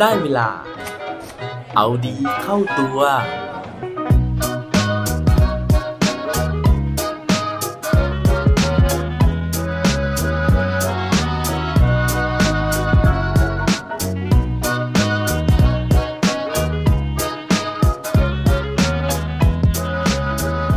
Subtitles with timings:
[0.00, 0.48] ได้เวลา
[1.76, 2.98] เอาดีเข้าตัว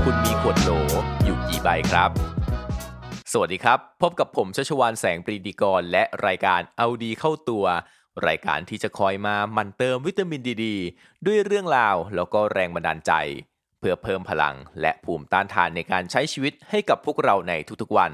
[0.04, 0.70] คุณมีขวดโหล
[1.24, 2.12] อยู่กี่ใบครับ
[3.32, 7.66] สวัสดีครับ พบกับผมชัชวานแสงปรีดีกร และรายการเอาดีเข้าตัว
[8.28, 10.66] รายการที่จะคอยมามันเติมวิตามินดีด
[11.26, 13.14] ด้วยเรื่องราวแล้วก็แรงบันดาลใจ
[13.80, 18.14] เพื่อเพิ่มพลังและภูมิต้านทานในการใช้ชีวิตให้กับพวกเราในทุกๆวัน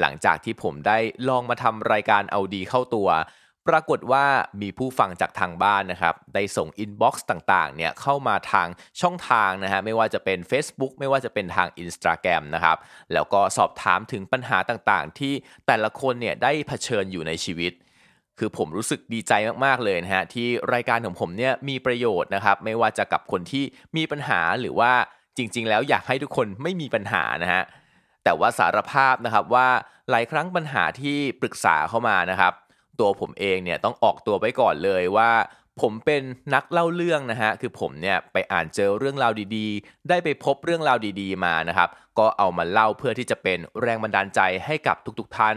[0.00, 3.08] หลังจากที่ผมได้ลองมาทำรายการเอาดีเข้าตัว
[3.68, 4.24] ปรากฏว่า
[4.62, 8.68] มีผู้ฟังจากทางบ้านนะครับ ได้ส่งอินบ็อกซ์ต่างๆเนี่ยเข้ามาทาง
[9.00, 12.76] ช่องทางนะฮะไม่ว่าจะเป็น Facebook ไม่ว่าจะเป็นทาง Instagram นะครับ
[13.12, 15.32] แล้วก็สอบถามถึงปัญหาต่างๆ ที่
[15.66, 17.72] แต่ละคนเนี่ยได้เผชิญอยู่ในชีวิต
[18.38, 19.32] คือผมรู้สึกดีใจ
[19.64, 23.64] มากๆเลยนะฮะที่รายการของผมเนี่ยมีประโยชน์นะครับ ไม่ว่าจะกับคนที่
[23.96, 24.92] มีปัญหาหรือว่า
[25.36, 27.62] จริง ๆ แล้วอยากให้ทุกคนไม่มีปัญหานะฮะ
[28.24, 29.68] แต่ว่าสารภาพนะครับว่า
[30.10, 32.52] หลายครั้งปัญหาที่ปรึกษาเข้ามานะครับ
[33.00, 35.30] ตัวผมเองเนี่ยต้องออกตัวไว้ก่อนเลยว่า
[35.80, 36.22] ผมเป็น
[36.54, 45.56] นักเล่าเรื่องนะฮะคือผมเนี่ยไปอ่านเจอเรื่องราวดีๆ ได้ไปพบเรื่องราวดีๆมานะครับ ก็เอามาเล่าเพื่อที่จะเป็นแรงบันดาลใจให้กับทุกๆท่าน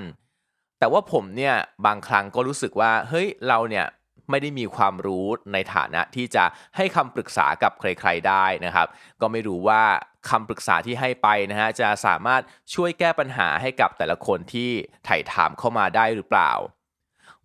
[0.80, 3.85] แต่ว่าผมเนี่ยบางครั้งก็รู้สึกว่าเฮ้ยเราเนี่ย
[4.30, 6.44] ไม่ได้มีความรู้ในฐานะที่จะ
[6.75, 8.88] ให้คำปรึกษากับใคร ๆได้นะครับ
[9.22, 9.83] ก็ไม่รู้ว่า
[10.30, 12.41] คำปรึกษาที่ให้ไปนะฮะจะสามารถ
[12.73, 14.72] ช่วยแก้ปัญหาให้กับแต่ละคนที่
[15.07, 16.52] ถ่ายถามเข้ามาได้หรือเปล่า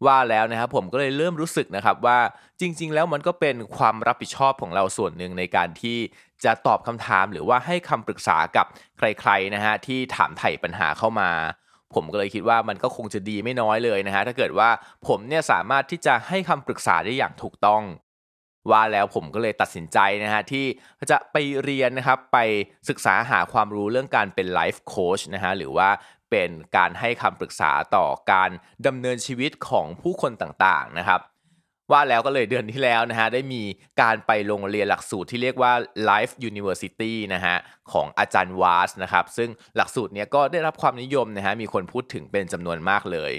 [0.06, 2.18] ว่าแล้วนะครับผมก็เลยเริ่มรู้สึกนะครับว่า
[2.60, 5.98] จริง ๆ แล้วมันก็เป็นความรับผิดชอบของเราส่วนหนึ่งในการที่
[6.44, 8.66] จะตอบคำถามหรือว่าให้คำปรึกษากับ
[8.98, 11.30] ใคร ๆนะฮะที่ถามไถ่ปัญหาเข้ามา
[11.94, 14.68] ผมก็เลยคิดว่ามันก็คงจะดีไม่น้อยเลยนะฮะถ้าเกิดว่า
[15.06, 17.82] ผมเนี่ยสามารถที่จะให้คำปรึกษาได้อย่างถูกต้อง
[18.70, 20.66] ว่าแล้วผมก็เลยตัดสินใจนะฮะที่
[21.10, 22.38] จะไปเรียนนะครับไป
[22.88, 25.88] ศึกษาหาความรู้เรื่องการเป็นไลฟ์โค้ชนะฮะหรือว่า
[26.30, 28.50] เป็นการให้คำปรึกษาต่อการ
[28.86, 31.20] ดำเนินชีวิตของผู้คนต่างๆนะครับ
[31.92, 33.62] ว่าแล้วก็เลยเดือนที่แล้วนะฮะได้มี
[34.02, 35.72] การไปลงเรียนหลักสูตรที่เรียกว่า
[36.10, 37.56] Life University นะฮะ
[37.92, 43.34] ของอาจารย์วาสนะครับซึ่งหลักสูตรเนี้ยก็ได้รับความนิยมนะฮะมีคนพูดถึงเป็นจำนวนมากเลย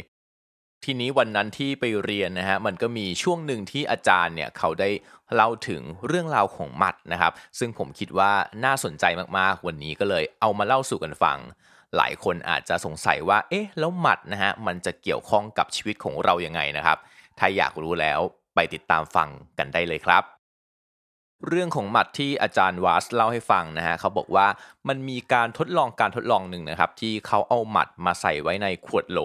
[0.83, 4.89] ทีนี้วันนั้นที่ไปเรียนนะฮะมันก็มีช่วงหนึ่งที่อาจารย์เนี่ยเขาได้
[5.33, 8.31] เล่าถึงเรื่องราวของหมัดนะครับ ซึ่งผมคิดว่า
[8.65, 9.05] น่าสนใจ
[9.37, 11.37] มากๆ วันนี้ก็เลยเอามาเล่าสู่กันฟัง
[11.97, 16.97] หลายคนอาจจะสงสัยว่า เอ๊ะ แล้วหมัดนะฮะ มันจะเกี่ยวข้องกับชีวิตของเรายังไงนะครับ
[17.39, 18.19] ถ้าอยากรู้แล้ว
[18.55, 20.23] ไปติดตามฟังกันได้เลยครับ
[21.47, 24.47] เรื่องของหมัดที่อาจารย์วาสเล่าให้ฟังนะฮะเขาบอกว่า
[24.87, 29.19] มันมีการทดลองการทดลองหนึ่งนะครับ ที่เขาเอาหมัดมาใส่ไว้ในขวดโหล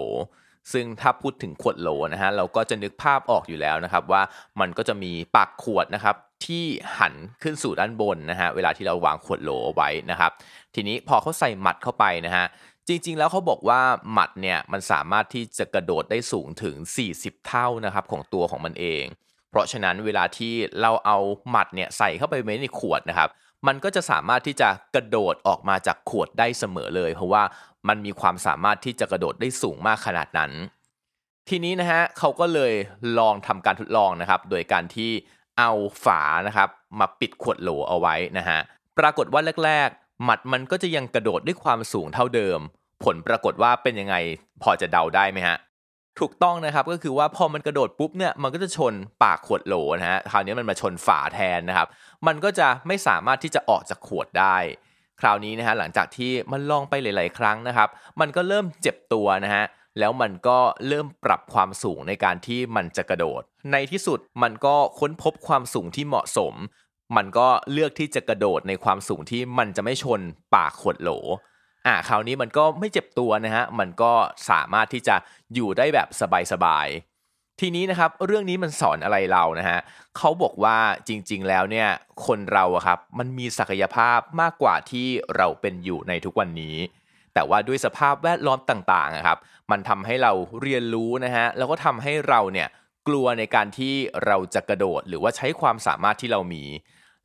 [0.73, 4.21] ซึ่งถ้าพูดถึงขวดโหลนะฮะเราก็จะนึกภาพออกอยู่แล้วนะครับ ว่า
[4.59, 6.65] มันก็จะมีปากขวดนะครับที่
[6.99, 10.31] หันขึ้นสู่ด้านบนนะฮะเวลาที่เราวางขวดโหลไว้นะครับ
[10.75, 12.45] ทีนี้พอเขาใส่หมัดเข้าไปนะฮะ
[12.87, 13.81] จริงๆ แล้วเขาบอกว่า
[14.13, 16.75] หมัดเนี่ยมันสามารถที่จะกระโดดได้สูงถึง
[17.11, 19.03] 40 เท่านะครับของตัวของมันเอง
[19.49, 21.17] เพราะฉะนั้นเวลาที่เราเอา
[21.49, 23.29] หมัดเนี่ยใส่เข้าไปในขวดนะครับ
[23.67, 27.43] มันก็จะสามารถที่จะกระโดดออกมาจากขวดได้เสมอเลย เพราะว่า
[27.87, 30.51] มันมีความสามารถที่จะกระโดดได้สูงมากขนาดนั้น
[31.49, 32.73] ทีนี้นะฮะเขาก็เลย
[33.19, 35.11] ลองทำการทดลองนะครับ โดยการที่
[35.59, 35.71] เอา
[36.05, 36.69] ฝานะครับ
[36.99, 38.59] มาปิดขวดโหลเอาไว้นะฮะ
[38.99, 39.89] ปรากฏว่าแรก
[40.23, 42.59] หมัดมันก็จะยังกระโดดด้วยความสูงเท่าเดิม
[43.03, 44.15] ผลปรากฏว่าเป็นยังไง
[44.63, 45.57] พอจะเดาได้ไหมฮะ
[46.19, 48.93] ถูกต้องนะครับก็คือว่าพอมันกระโดดปุ๊บเนี่ยมันก็จะชน
[49.23, 51.87] ปากขวดโหลนะฮะคราวนี้มันมาชนฝาแทนนะครับ
[52.27, 54.57] มันก็จะไม่สามารถที่จะออกจากขวดได้
[55.21, 57.89] คราวนี้นะฮะหลังจากที่มันลองไปหลาย ๆ ครั้งนะครับ
[58.19, 59.65] มันก็เริ่มเจ็บตัวนะฮะ
[59.99, 66.53] แล้วมันก็เริ่มปรับความสูงในการที่มันจะกระโดด ในที่สุดมันก็ค้นพบความสูงที่เหมาะสม
[67.15, 70.21] มันก็เลือกที่จะกระโดดในความสูงที่มันจะไม่ชน
[70.55, 71.11] ปากขวดโหล
[71.87, 74.13] อ่าคราวนี้มันก็ไม่เจ็บตัวนะฮะ มันก็
[74.49, 75.15] สามารถที่จะ
[75.53, 76.07] อยู่ได้แบบ
[76.51, 79.79] สบายๆ ทีนี้นะครับ เรื่องนี้มันสอนอะไรเรานะฮะ
[80.17, 80.77] เขาบอกว่า
[81.07, 81.87] จริงๆ แล้วเนี่ย
[82.25, 86.75] คนเราอะครับ มันมีศักยภาพมากกว่าที่เราเป็นอยู่ในทุกวันนี้
[87.33, 89.37] แต่ว่าด้วยสภาพแวดล้อมต่างๆครับ
[89.71, 90.31] มันทำให้เรา
[90.61, 92.67] เรียนรู้นะฮะ แล้วก็ทำให้เราเนี่ย
[93.07, 93.93] กลัวในการที่
[94.25, 96.63] เราจะกระโดดหรือว่าใช้ความสามารถที่เรามี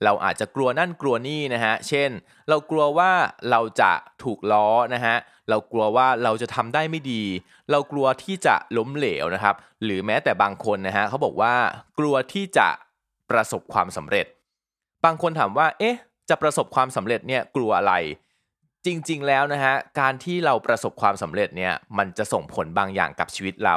[0.04, 2.10] เราอาจจะกลัวนั่นกลัวนี่นะฮะ เช่น
[2.48, 3.10] เรากลัวว่า
[3.50, 5.16] เราจะถูกล้อนะฮะ
[5.50, 7.22] เรากลัวว่าเราจะทำได้ไม่ดี
[7.70, 9.54] เรากลัวที่จะล้มเหลวนะครับ
[9.84, 11.54] หรือแม้แต่บางคนนะฮะเขาบอกว่า
[11.98, 12.68] กลัวที่จะ
[13.30, 14.26] ประสบความสำเร็จ
[15.04, 15.96] บางคนถามว่า เอ๊ะ
[16.28, 17.94] จะประสบความสำเร็จเนี่ยกลัวอะไร
[18.86, 23.76] จริงๆแล้วนะฮะ การที่เราประสบความสำเร็จเนี่ย มันจะส่งผลบางอย่างกับชีวิตเรา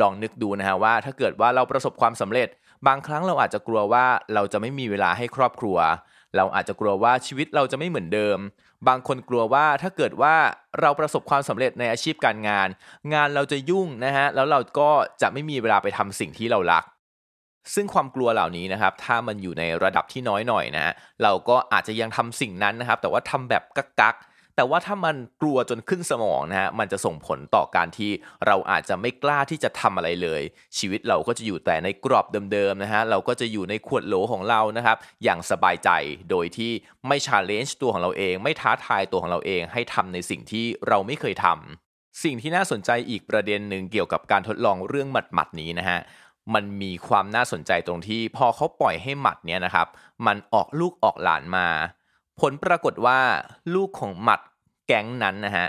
[0.00, 2.48] ลองนึกดูนะฮะว่า ถ้าเกิดว่าเราประสบความสำเร็จ
[2.86, 5.78] บางครั้งเราอาจจะกลัวว่าเราจะไม่มีเวลาให้ครอบครัว
[6.36, 8.38] เราอาจจะกลัวว่าชีวิตเราจะไม่เหมือนเดิม
[8.88, 10.34] บางคนกลัวว่าถ้าเกิดว่า
[10.80, 12.68] เราประสบความสำเร็จในอาชีพการงาน
[13.14, 14.90] งานเราจะยุ่งนะฮะแล้วเราก็
[15.22, 16.84] จะไม่มีเวลาไปทำสิ่งที่เรารัก
[17.74, 23.62] ซึ่งความกลัวเหล่านี้นะครับ ถ้ามันอยู่ในระดับที่น้อยหน่อยนะ เราก็อาจจะยังทำสิ่งนั้นนะครับ แต่ว่าทำแบบ
[24.00, 24.16] กัก
[24.56, 28.10] แต่ว่าถ้ามันกลัวจนขึ้นสมองนะฮะมันจะส่งผลต่อการที่
[28.46, 30.42] เราอาจจะไม่กล้าที่จะทำอะไรเลย
[30.78, 35.90] ชีวิตเราก็จะอยู่แต่ในกรอบเดิมๆนะฮะเราก็จะอยู่ในขวดโหลของเรานะครับอย่างสบายใจ
[36.30, 36.72] โดยที่
[37.08, 45.98] ไม่ชาเลนจ์ตัวของเราเอง ไม่ท้าทายตัวของเราเอง ให้ทำในสิ่งที่เราไม่เคยทำสิ่งที่น่าสนใจอีกประเด็นหนึ่งเกี่ยวกับการทดลองเรื่องหมัดๆนี้นะฮะ
[46.54, 49.86] มันมีความน่าสนใจตรงที่พอเขาปล่อยให้หมัดเนี้ยนะครับ
[50.26, 51.68] มันออกลูกออกหลานมา
[52.40, 53.20] ผลปรากฏว่า
[53.74, 54.40] ลูกของหมัด
[54.86, 55.66] แก๊งนั้นนะฮะ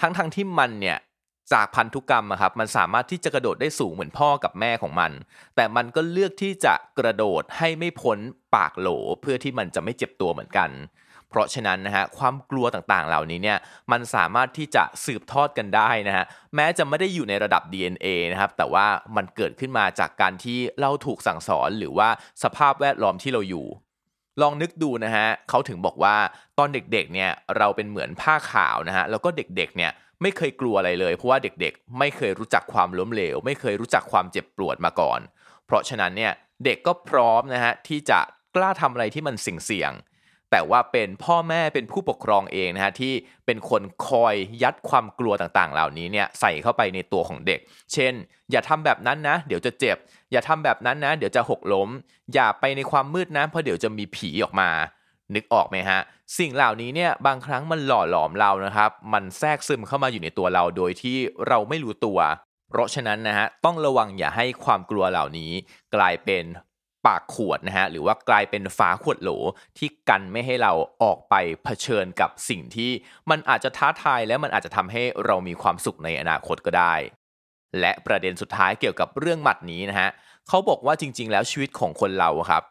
[0.00, 0.98] ทั้งทั้งที่มันเนี่ย
[1.52, 5.12] จากพันธุกรรมอะครับมันสามารถที่จะกระโดดได้สูงเหมือนพ่อกับแม่ของมัน
[5.56, 8.18] แต่มันก็เลือกที่จะกระโดดให้ไม่พ้น
[8.54, 8.88] ปากโหล
[9.20, 10.70] เพื่อที่มันจะไม่เจ็บตัวเหมือนกัน
[11.28, 13.58] เพราะฉะนั้นนะฮะความกลัวต่างๆ เหล่านี้เนี่ย
[13.92, 16.24] มันสามารถที่จะสืบทอดกันได้นะฮะ
[16.54, 18.86] แม้จะไม่ได้อยู่ในระดับ DNA นะครับแต่ว่า
[19.16, 22.08] มันเกิดขึ้นมาจากการที่เราถูกสั่งสอนหรือว่า
[22.42, 23.66] สภาพแวดล้อมที่เราอยู่
[24.40, 26.16] ลองนึกดูนะฮะเขาถึงบอกว่า
[26.58, 29.90] ตอนเด็กๆเนี่ยเราเป็นเหมือนผ้าขาวนะฮะแล้วก็เด็กๆเนี่ย
[30.22, 35.20] ไม่เคยกลัวอะไรเลยเพราะว่าเด็กๆ ไม่เคยรู้จักความล้มเหลว ไม่เคยรู้จักความเจ็บปวดมาก่อน
[35.66, 36.32] เพราะฉะนั้นเนี่ย
[36.64, 38.20] เด็กก็พร้อมนะฮะที่จะ
[38.56, 39.92] กล้าทำอะไรที่มันเสี่ยง
[40.52, 43.12] แต่ว่าเป็นพ่อแม่เป็นผู้ปกครองเองนะฮะที่
[43.46, 47.60] เป็นคนคอยยัดความกลัวต่างๆ เหล่านี้เนี่ยใส่เข้าไปในตัวของเด็ก
[47.92, 48.12] เช่น
[48.50, 49.96] อย่าทำแบบนั้นนะ เดี๋ยวจะเจ็บ
[50.32, 51.88] อย่าทำแบบนั้นนะ เดี๋ยวจะหกล้ม
[52.34, 54.70] อย่าไปในความมืดนะเพราะเดี๋ยวจะมีผีออกมา
[55.34, 56.00] นึกออกไหมฮะ
[56.38, 61.16] สิ่งเหล่านี้เนี่ยบางครั้งมันหล่อหลอมเรานะครับ มันแทรกซึมเข้ามาอยู่ในตัวเราโดยที่
[61.48, 62.18] เราไม่รู้ตัว
[62.68, 65.52] เพราะฉะนั้นนะฮะต้องระวังอย่าให้ความกลัวเหล่านี้
[65.94, 66.44] กลายเป็น
[67.06, 69.30] ปากขวดนะฮะหรือว่ากลายเป็นฝาขวดโหล
[69.78, 70.72] ที่กันไม่ให้เรา
[71.02, 71.34] ออกไป
[71.64, 72.90] เผชิญกับสิ่งที่
[73.30, 76.94] มันอาจจะท้าทายและมันอาจจะทำให้เรามีความสุขในอนาคตก็ได้
[77.80, 80.08] และประเด็นสุดท้ายเกี่ยวกับเรื่องหมัดนี้นะฮะ
[80.48, 82.62] เขาบอกว่าจริง ๆ แล้วชีวิตของคนเราครับ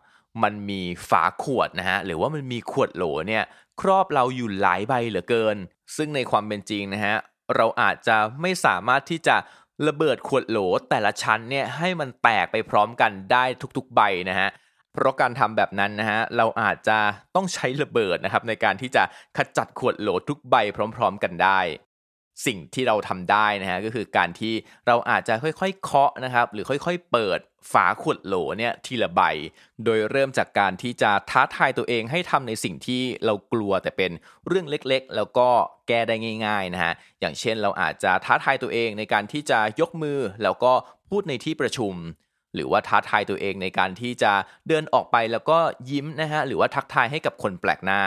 [0.43, 3.43] มันมีฝาขวดนะฮะหรือว่ามันมีขวดโหลเนี่ย
[3.81, 5.57] ครอบเราอยู่หลายใบเหลือเกิน
[5.95, 7.15] ซึ่งในความเป็นจริงนะฮะ
[7.55, 9.35] เราอาจจะไม่สามารถที่จะ
[9.87, 10.59] ระเบิดขวดโหล
[10.89, 13.45] แต่ละชั้นเนี่ยให้มันแตกไปพร้อมกันได้
[13.77, 14.49] ทุกๆใบนะฮะ
[14.93, 16.97] เพราะการทำแบบนั้นนะฮะเราอาจจะ
[17.35, 19.03] ต้องใช้ระเบิดนะครับในการที่จะ
[19.37, 20.55] ขจัดขวดโหลทุกใบ
[20.95, 21.59] พร้อม ๆ กันได้
[22.45, 24.53] สิ่งที่เราทำได้นะฮะก็คือการที่
[24.87, 27.39] เราอาจจะค่อยๆ เคาะนะครับ หรือค่อยๆ เปิด
[27.71, 29.21] ฝาขวดโหลเนี่ยทีละใบ
[29.85, 34.11] โดยเริ่มจากการที่จะท้าทายตัวเองให้ทำในสิ่งที่เรากลัวแต่เป็น
[34.47, 35.49] เรื่องเล็กๆ แล้วก็
[35.87, 36.15] แก้ได้
[36.45, 40.73] ง่ายๆนะฮะอย่างเช่นเราอาจจะท้าทายตัวเองในการที่จะยกมือแล้วก็
[41.09, 41.93] พูดในที่ประชุม
[42.55, 44.33] หรือว่าท้าทายตัวเองในการที่จะ
[44.67, 45.59] เดินออกไปแล้วก็
[45.89, 48.01] ยิ้มนะฮะหรือว่าทักทายให้กับคนแปลกหน้า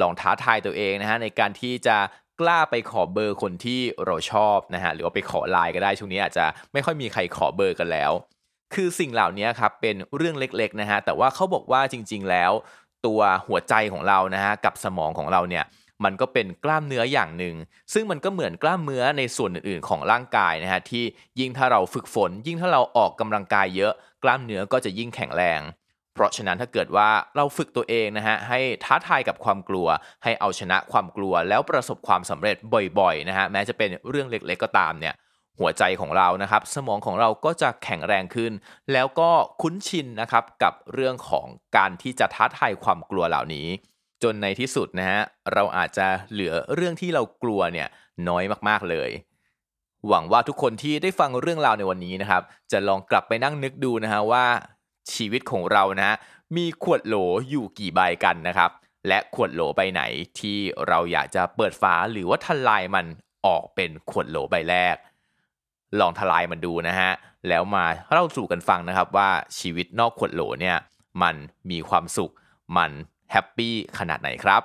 [0.00, 1.96] ลองท้าทายตัวเองนะฮะในการที่จะ
[2.40, 8.12] กล้าไปขอเบอร์คนที่เราชอบนะฮะหรือว่าไปขอไลน์ก็ได้ช่วงนี้อาจจะไม่ค่อยมีใครขอเบอร์กันแล้ว
[8.74, 12.52] คือสิ่งเหล่านี้ครับเป็นเรื่องเล็กๆนะฮะแต่ว่าเขาบอกว่าจริง ๆ แล้ว
[13.06, 15.64] ตัวหัวใจของเรานะฮะกับสมองของเราเนี่ย
[16.04, 17.54] มันก็เป็นกล้ามเนื้ออย่างหนึ่ง
[17.92, 21.04] ซึ่งมันก็เหมือนกล้ามเนื้อในส่วนอื่นๆ ของร่างกายนะฮะที่
[21.40, 23.92] ยิ่งถ้าเราฝึกฝน ยิ่งถ้าเราออกกำลังกายเยอะ
[24.22, 25.60] กล้ามเนื้อก็จะยิ่งแข็งแรง
[26.18, 29.86] เพราะฉะนั้นถ้าเกิดว่าเราฝึกตัวเองนะฮะให้ท้าทายกับความกลัว
[30.24, 32.56] ให้เอาชนะความกลัว แล้วประสบความสำเร็จ
[33.00, 35.14] บ่อยๆนะฮะแม้จะเป็นเรื่องเล็กๆก็ตามเนี่ย
[35.60, 38.52] หัวใจของเรานะครับ สมองของเราก็จะแข็งแรงขึ้น
[38.92, 39.30] แล้วก็
[39.62, 41.46] คุ้นชินนะครับกับเรื่องของ
[41.76, 43.66] การที่จะท้าทายความกลัวเหล่านี้
[44.22, 45.20] จนในที่สุดนะฮะ
[45.52, 47.88] เราอาจจะเหลือเรื่องที่เรากลัวเนี่ย
[48.28, 49.10] น้อยมากๆเลย
[50.08, 54.44] หวังว่าทุกคนที่ได้ฟังเรื่องราวในวันนี้นะครับ จะลองกลับไปนั่งนึกดูนะฮะว่า
[55.14, 56.16] ชีวิตของเรานะ
[56.56, 57.16] มีขวดโหล
[57.50, 58.70] อยู่กี่ใบกันนะครับ
[59.08, 60.02] และขวดโหลใบไหน
[60.40, 63.06] ที่เราอยากจะเปิดฝาหรือว่าทลายมัน
[63.46, 64.96] ออกเป็นขวดโหลใบแรก
[66.00, 67.10] ลองทลายมันดูนะฮะ
[67.48, 70.76] แล้วมาเล่าสู่กันฟังนะครับว่าชีวิตนอกขวดโหลเนี่ย
[71.22, 71.36] มัน
[71.70, 72.32] มีความสุข
[72.76, 72.92] มัน
[73.32, 74.62] แฮปปี้ขนาดไหนครับ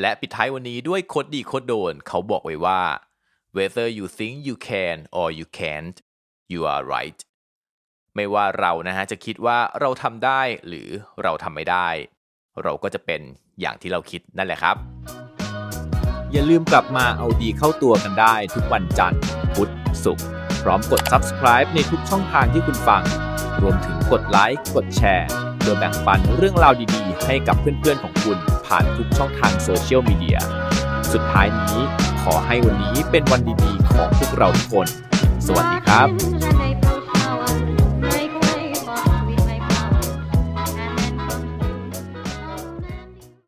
[0.00, 2.80] และปิดท้ายวันนี้ด้วยโคดดีโคดโดนเขาบอกไว้ว่า
[3.56, 5.96] whether you think you can or you can't
[6.52, 7.18] you are right
[8.20, 10.88] ไม่ว่าเรานะฮะจะคิดว่าเราทำได้หรือ
[11.22, 11.88] เราทำไม่ได้
[12.62, 13.20] เราก็จะเป็น
[13.60, 14.76] อย่างที่เราคิดนั่นแหละครับ
[16.32, 19.20] อย่าลืมกลับมาเอาดีเข้าตัวกันได้ทุกวันจันทร์
[19.54, 19.72] พุธ
[20.04, 20.26] ศุกร์
[20.62, 23.02] พร้อมกด subscribe ในทุกช่องทางที่คุณฟัง
[23.62, 30.38] รวมถึงกดไลค์กดแชร์เพื่อแบ่งปันเรื่องราวดีๆ ให้กับเพื่อนๆของคุณผ่านทุกช่องทางโซเชียลมีเดีย
[31.12, 31.78] สุดท้ายนี้
[32.22, 34.86] ขอให้วันนี้เป็นวันดีๆ ของพวกเราทุกคน
[35.46, 36.59] สวัสดีครับ